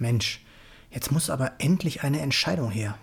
Mensch, 0.00 0.40
jetzt 0.90 1.12
muss 1.12 1.30
aber 1.30 1.52
endlich 1.58 2.02
eine 2.02 2.20
Entscheidung 2.20 2.70
her. 2.70 2.98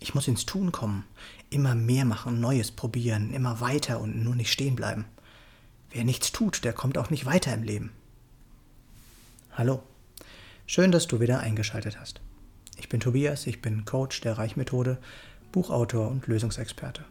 Ich 0.00 0.14
muss 0.14 0.28
ins 0.28 0.44
Tun 0.44 0.72
kommen, 0.72 1.04
immer 1.48 1.74
mehr 1.74 2.04
machen, 2.04 2.40
Neues 2.40 2.72
probieren, 2.72 3.32
immer 3.32 3.60
weiter 3.60 4.00
und 4.00 4.22
nur 4.22 4.34
nicht 4.34 4.52
stehen 4.52 4.74
bleiben. 4.74 5.04
Wer 5.90 6.04
nichts 6.04 6.32
tut, 6.32 6.64
der 6.64 6.72
kommt 6.72 6.98
auch 6.98 7.08
nicht 7.08 7.24
weiter 7.24 7.54
im 7.54 7.62
Leben. 7.62 7.92
Hallo, 9.52 9.82
schön, 10.66 10.90
dass 10.90 11.06
du 11.06 11.20
wieder 11.20 11.38
eingeschaltet 11.38 12.00
hast. 12.00 12.20
Ich 12.76 12.88
bin 12.88 12.98
Tobias, 12.98 13.46
ich 13.46 13.62
bin 13.62 13.84
Coach 13.84 14.20
der 14.20 14.36
Reichmethode, 14.36 14.98
Buchautor 15.52 16.08
und 16.08 16.26
Lösungsexperte. 16.26 17.04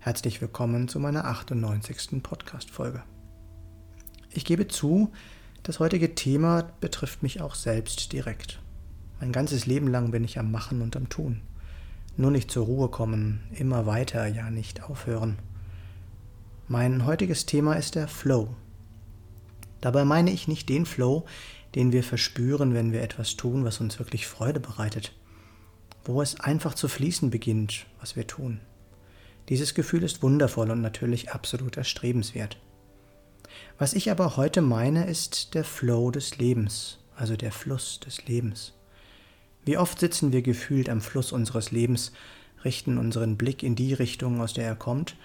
Herzlich 0.00 0.42
willkommen 0.42 0.86
zu 0.88 1.00
meiner 1.00 1.24
98. 1.24 2.22
Podcast-Folge. 2.22 3.02
Ich 4.30 4.44
gebe 4.44 4.68
zu, 4.68 5.10
das 5.64 5.80
heutige 5.80 6.14
Thema 6.14 6.70
betrifft 6.80 7.22
mich 7.22 7.40
auch 7.40 7.54
selbst 7.54 8.12
direkt. 8.12 8.60
Mein 9.18 9.32
ganzes 9.32 9.64
Leben 9.64 9.88
lang 9.88 10.10
bin 10.10 10.22
ich 10.22 10.38
am 10.38 10.52
Machen 10.52 10.82
und 10.82 10.94
am 10.94 11.08
Tun. 11.08 11.40
Nur 12.18 12.30
nicht 12.30 12.50
zur 12.50 12.66
Ruhe 12.66 12.88
kommen, 12.88 13.40
immer 13.50 13.86
weiter, 13.86 14.26
ja 14.26 14.50
nicht 14.50 14.82
aufhören. 14.82 15.38
Mein 16.68 17.06
heutiges 17.06 17.46
Thema 17.46 17.74
ist 17.74 17.94
der 17.94 18.08
Flow. 18.08 18.54
Dabei 19.80 20.04
meine 20.04 20.32
ich 20.32 20.48
nicht 20.48 20.68
den 20.68 20.84
Flow, 20.84 21.24
den 21.74 21.92
wir 21.92 22.04
verspüren, 22.04 22.74
wenn 22.74 22.92
wir 22.92 23.02
etwas 23.02 23.36
tun, 23.36 23.64
was 23.64 23.80
uns 23.80 23.98
wirklich 23.98 24.26
Freude 24.26 24.60
bereitet, 24.60 25.14
wo 26.04 26.20
es 26.20 26.38
einfach 26.38 26.74
zu 26.74 26.88
fließen 26.88 27.30
beginnt, 27.30 27.86
was 28.00 28.16
wir 28.16 28.26
tun. 28.26 28.60
Dieses 29.48 29.72
Gefühl 29.72 30.02
ist 30.02 30.22
wundervoll 30.22 30.70
und 30.70 30.82
natürlich 30.82 31.32
absolut 31.32 31.78
erstrebenswert. 31.78 32.58
Was 33.78 33.94
ich 33.94 34.10
aber 34.10 34.36
heute 34.36 34.62
meine, 34.62 35.06
ist 35.06 35.54
der 35.54 35.64
Flow 35.64 36.10
des 36.10 36.38
Lebens, 36.38 36.98
also 37.16 37.36
der 37.36 37.52
Fluss 37.52 38.00
des 38.00 38.26
Lebens. 38.26 38.72
Wie 39.64 39.78
oft 39.78 39.98
sitzen 39.98 40.32
wir 40.32 40.42
gefühlt 40.42 40.88
am 40.88 41.00
Fluss 41.00 41.32
unseres 41.32 41.70
Lebens, 41.70 42.12
richten 42.64 42.98
unseren 42.98 43.36
Blick 43.36 43.62
in 43.62 43.74
die 43.74 43.94
Richtung, 43.94 44.40
aus 44.40 44.52
der 44.52 44.66
er 44.66 44.76
kommt, 44.76 45.16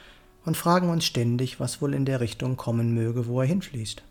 und 0.45 0.57
fragen 0.57 0.89
uns 0.89 1.05
ständig, 1.05 1.59
was 1.59 1.81
wohl 1.81 1.93
in 1.93 2.05
der 2.05 2.21
Richtung 2.21 2.57
kommen 2.57 2.93
möge, 2.93 3.27
wo 3.27 3.41
er 3.41 3.47
hinfließt. 3.47 4.03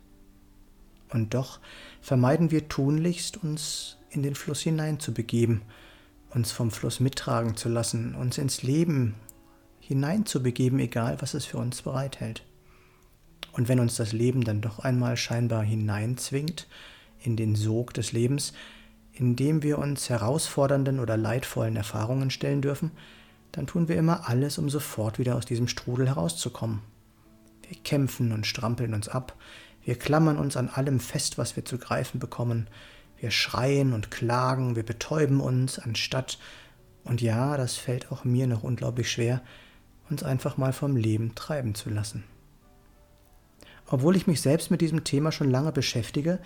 Und 1.11 1.35
doch 1.35 1.59
vermeiden 2.01 2.51
wir 2.51 2.69
tunlichst, 2.69 3.43
uns 3.43 3.97
in 4.11 4.23
den 4.23 4.35
Fluss 4.35 4.61
hineinzubegeben, 4.61 5.63
uns 6.31 6.53
vom 6.53 6.71
Fluss 6.71 7.01
mittragen 7.01 7.57
zu 7.57 7.69
lassen, 7.69 8.15
uns 8.15 8.39
ins 8.39 8.63
Leben 8.63 9.15
hineinzubegeben, 9.81 10.79
egal 10.79 11.21
was 11.21 11.35
es 11.35 11.47
für 11.47 11.59
uns 11.59 11.83
bereithält. 11.83 12.45
Und 13.53 13.69
wenn 13.69 13.81
uns 13.81 13.97
das 13.97 14.13
Leben 14.13 14.45
dann 14.45 14.61
doch 14.61 14.79
einmal 14.81 15.17
scheinbar 15.17 15.63
hineinzwingt 15.63 16.67
in 17.21 17.37
den 17.37 17.57
Sog 17.57 17.95
des 17.95 18.13
Lebens, 18.13 18.53
in 19.13 19.35
dem 19.35 19.63
wir 19.63 19.79
uns 19.79 20.09
herausfordernden 20.09 21.01
oder 21.01 21.17
leidvollen 21.17 21.77
Erfahrungen 21.77 22.31
stellen 22.31 22.63
dürfen, 22.63 22.93
dann 23.53 23.67
tun 23.67 23.89
wir 23.89 23.97
immer 23.97 24.29
alles, 24.29 24.59
um 24.59 24.69
sofort 24.69 25.19
wieder 25.19 25.35
aus 25.37 25.47
diesem 25.47 25.69
Strudel 25.69 26.07
herauszukommen. 26.07 26.81
Wir 27.69 27.77
kämpfen 27.83 28.33
und 28.33 28.47
strampeln 28.47 28.95
uns 28.95 29.09
ab, 29.09 29.35
wir 29.85 29.99
klammern 29.99 30.39
uns 30.39 30.57
an 30.57 30.69
allem 30.69 31.01
fest, 31.01 31.39
was 31.39 31.57
wir 31.57 31.65
zu 31.65 31.79
greifen 31.79 32.19
bekommen, 32.21 32.69
wir 33.19 33.31
schreien 33.31 33.93
und 33.95 34.11
klagen, 34.11 34.77
wir 34.77 34.85
betäuben 34.85 35.41
uns, 35.41 35.79
anstatt, 35.79 36.39
und 37.05 37.23
ja, 37.23 37.57
das 37.57 37.77
fällt 37.77 38.13
auch 38.13 38.25
mir 38.25 38.47
noch 38.47 38.63
unglaublich 38.63 39.11
schwer, 39.11 39.41
uns 40.11 40.23
einfach 40.23 40.57
mal 40.57 40.73
vom 40.73 40.97
Leben 40.97 41.35
treiben 41.35 41.75
zu 41.75 41.91
lassen. 41.91 42.25
Obwohl 43.91 44.17
ich 44.17 44.27
mich 44.27 44.41
selbst 44.41 44.71
mit 44.71 44.81
diesem 44.81 45.05
Thema 45.05 45.33
schon 45.33 45.51
lange 45.51 45.73
beschäftige, 45.73 46.39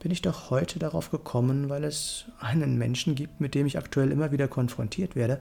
bin 0.00 0.10
ich 0.10 0.22
doch 0.22 0.50
heute 0.50 0.78
darauf 0.78 1.10
gekommen, 1.10 1.68
weil 1.68 1.84
es 1.84 2.24
einen 2.40 2.78
Menschen 2.78 3.14
gibt, 3.14 3.40
mit 3.40 3.54
dem 3.54 3.66
ich 3.66 3.78
aktuell 3.78 4.10
immer 4.10 4.32
wieder 4.32 4.48
konfrontiert 4.48 5.14
werde, 5.14 5.40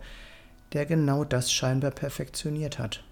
der 0.74 0.86
genau 0.86 1.24
das 1.24 1.52
scheinbar 1.52 1.92
perfektioniert 1.92 2.78
hat. 2.78 3.04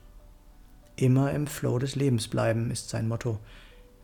Immer 0.98 1.31
im 1.31 1.48
Flow 1.48 1.80
des 1.80 1.96
Lebens 1.96 2.28
bleiben 2.28 2.70
ist 2.70 2.90
sein 2.90 3.08
Motto. 3.08 3.40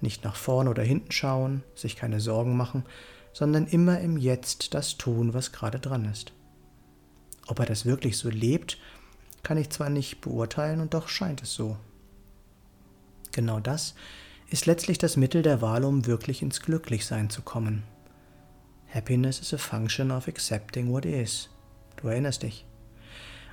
Nicht 0.02 0.24
nach 0.24 0.36
vorn 0.36 0.68
oder 0.68 0.84
hinten 0.84 1.12
schauen, 1.12 1.64
sich 1.76 1.96
keine 1.96 2.20
Sorgen 2.20 2.58
machen, 2.58 2.86
sondern 3.34 3.68
immer 3.68 4.00
im 4.00 4.18
Jetzt 4.18 4.74
das 4.74 4.98
tun, 4.98 5.34
was 5.34 5.52
gerade 5.52 5.80
dran 5.80 6.06
ist. 6.06 6.34
Ob 7.48 7.60
er 7.60 7.66
das 7.66 7.86
wirklich 7.86 8.18
so 8.18 8.30
lebt, 8.30 8.78
kann 9.44 9.58
ich 9.58 9.70
zwar 9.70 9.90
nicht 9.90 10.22
beurteilen, 10.22 10.80
und 10.80 10.94
doch 10.94 11.08
scheint 11.08 11.42
es 11.42 11.54
so. 11.54 11.78
Genau 13.34 13.60
das 13.60 13.96
ist 14.50 14.68
letztlich 14.68 15.00
das 15.00 15.18
Mittel 15.18 15.42
der 15.42 15.62
Wahl, 15.62 15.84
um 15.84 16.06
wirklich 16.06 16.44
ins 16.44 16.62
Glücklichsein 16.62 17.30
zu 17.32 17.42
kommen. 17.42 17.84
Happiness 18.94 19.40
is 19.40 19.54
a 19.54 19.58
function 19.58 20.12
of 20.12 20.28
accepting 20.28 20.92
what 20.92 21.04
is. 21.04 21.50
Du 21.98 22.08
erinnerst 22.08 22.44
dich. 22.44 22.66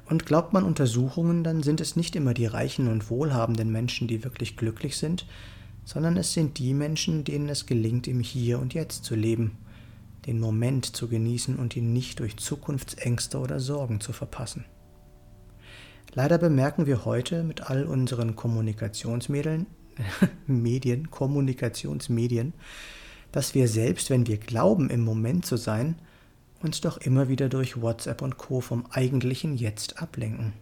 Und 0.04 0.26
glaubt 0.26 0.52
man 0.52 0.64
Untersuchungen, 0.64 1.42
dann 1.42 1.62
sind 1.62 1.80
es 1.80 1.96
nicht 1.96 2.14
immer 2.14 2.34
die 2.34 2.44
reichen 2.44 2.88
und 2.88 3.08
wohlhabenden 3.08 3.72
Menschen, 3.72 4.06
die 4.06 4.22
wirklich 4.22 4.56
glücklich 4.56 4.98
sind, 4.98 5.24
sondern 5.84 6.18
es 6.18 6.34
sind 6.34 6.58
die 6.58 6.74
Menschen, 6.74 7.24
denen 7.24 7.48
es 7.48 7.64
gelingt, 7.64 8.06
im 8.06 8.20
Hier 8.20 8.58
und 8.58 8.74
Jetzt 8.74 9.04
zu 9.04 9.14
leben, 9.14 9.56
den 10.26 10.40
Moment 10.40 10.84
zu 10.94 11.08
genießen 11.08 11.56
und 11.56 11.74
ihn 11.74 11.94
nicht 11.94 12.20
durch 12.20 12.36
Zukunftsängste 12.36 13.38
oder 13.38 13.60
Sorgen 13.60 14.00
zu 14.00 14.12
verpassen. 14.12 14.66
Leider 16.12 16.38
bemerken 16.38 16.86
wir 16.86 17.04
heute 17.04 17.44
mit 17.44 17.70
all 17.70 17.84
unseren 17.84 18.34
Kommunikationsmitteln, 18.34 19.66
Medien, 20.46 21.10
Kommunikationsmedien, 21.10 22.52
dass 23.30 23.54
wir 23.54 23.68
selbst, 23.68 24.10
wenn 24.10 24.26
wir 24.26 24.38
glauben, 24.38 24.90
im 24.90 25.02
Moment 25.02 25.46
zu 25.46 25.56
sein, 25.56 25.96
uns 26.62 26.80
doch 26.80 26.98
immer 26.98 27.28
wieder 27.28 27.48
durch 27.48 27.80
WhatsApp 27.80 28.22
und 28.22 28.38
Co 28.38 28.60
vom 28.60 28.86
eigentlichen 28.90 29.56
Jetzt 29.56 30.02
ablenken. 30.02 30.52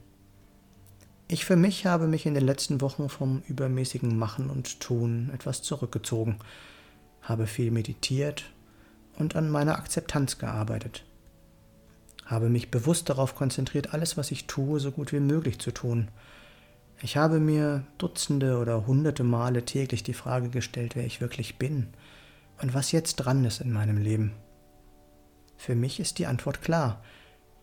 Ich 1.29 1.45
für 1.45 1.57
mich 1.57 1.87
habe 1.87 2.07
mich 2.07 2.27
in 2.27 2.35
den 2.35 2.45
letzten 2.45 2.81
Wochen 2.81 3.09
vom 3.09 3.43
übermäßigen 3.49 4.19
Machen 4.19 4.49
und 4.51 4.81
Tun 4.81 5.31
etwas 5.35 5.63
zurückgezogen, 5.63 6.39
habe 7.23 7.47
viel 7.47 7.71
meditiert 7.71 8.45
und 9.19 9.37
an 9.37 9.51
meiner 9.51 9.77
Akzeptanz 9.77 10.39
gearbeitet, 10.39 11.05
habe 12.29 12.49
mich 12.49 12.71
bewusst 12.71 13.09
darauf 13.09 13.35
konzentriert, 13.35 13.93
alles, 13.93 14.17
was 14.17 14.31
ich 14.31 14.47
tue, 14.47 14.81
so 14.81 14.93
gut 14.93 15.13
wie 15.13 15.21
möglich 15.21 15.59
zu 15.59 15.73
tun, 15.73 16.09
ich 17.01 17.17
habe 17.17 17.39
mir 17.39 17.85
Dutzende 17.97 18.59
oder 18.59 18.87
hunderte 18.87 19.23
Male 19.23 19.65
täglich 19.65 20.03
die 20.03 20.15
Frage 20.15 20.49
gestellt, 20.49 20.97
wer 20.97 21.07
ich 21.07 21.21
wirklich 21.21 21.57
bin 21.57 21.89
und 22.61 22.75
was 22.75 22.91
jetzt 22.91 23.17
dran 23.17 23.45
ist 23.45 23.61
in 23.61 23.73
meinem 23.73 23.99
Leben. 23.99 24.33
Für 25.57 25.77
mich 25.77 26.01
ist 26.01 26.19
die 26.19 26.27
Antwort 26.27 26.61
klar. 26.61 27.03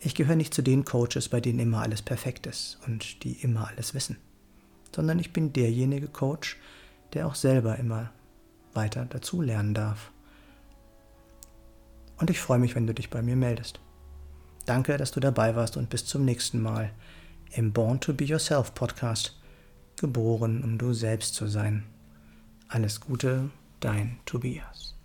ich 0.00 0.14
gehöre 0.14 0.36
nicht 0.36 0.54
zu 0.54 0.62
den 0.62 0.84
Coaches, 0.84 1.28
bei 1.28 1.40
denen 1.40 1.58
immer 1.58 1.82
alles 1.82 2.02
perfekt 2.02 2.46
ist 2.46 2.78
und 2.86 3.24
die 3.24 3.32
immer 3.42 3.68
alles 3.68 3.94
wissen, 3.94 4.16
sondern 4.94 5.18
ich 5.18 5.32
bin 5.32 5.52
derjenige 5.52 6.08
Coach, 6.08 6.58
der 7.12 7.26
auch 7.26 7.34
selber 7.34 7.76
immer 7.76 8.10
weiter 8.74 9.06
dazulernen 9.06 9.74
darf. 9.74 10.12
Und 12.18 12.30
ich 12.30 12.40
freue 12.40 12.58
mich, 12.58 12.74
wenn 12.74 12.86
du 12.86 12.94
dich 12.94 13.10
bei 13.10 13.22
mir 13.22 13.36
meldest. 13.36 13.80
Danke, 14.64 14.96
dass 14.96 15.12
du 15.12 15.20
dabei 15.20 15.54
warst 15.54 15.76
und 15.76 15.90
bis 15.90 16.06
zum 16.06 16.24
nächsten 16.24 16.60
Mal 16.60 16.90
im 17.52 17.72
Born 17.72 18.00
to 18.00 18.12
Be 18.12 18.24
Yourself 18.24 18.74
Podcast. 18.74 19.38
Geboren, 19.96 20.62
um 20.62 20.76
du 20.76 20.92
selbst 20.92 21.34
zu 21.34 21.46
sein. 21.46 21.84
Alles 22.68 23.00
Gute, 23.00 23.50
dein 23.80 24.18
Tobias. 24.26 24.95